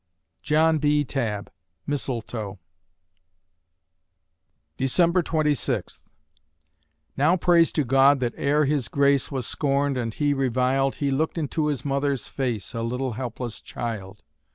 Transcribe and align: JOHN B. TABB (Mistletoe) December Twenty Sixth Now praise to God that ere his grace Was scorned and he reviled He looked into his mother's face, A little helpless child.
JOHN 0.41 0.79
B. 0.79 1.05
TABB 1.05 1.51
(Mistletoe) 1.85 2.57
December 4.75 5.21
Twenty 5.21 5.53
Sixth 5.53 6.09
Now 7.15 7.37
praise 7.37 7.71
to 7.73 7.83
God 7.83 8.19
that 8.19 8.33
ere 8.35 8.65
his 8.65 8.87
grace 8.87 9.31
Was 9.31 9.45
scorned 9.45 9.99
and 9.99 10.11
he 10.11 10.33
reviled 10.33 10.95
He 10.95 11.11
looked 11.11 11.37
into 11.37 11.67
his 11.67 11.85
mother's 11.85 12.27
face, 12.27 12.73
A 12.73 12.81
little 12.81 13.11
helpless 13.11 13.61
child. 13.61 14.23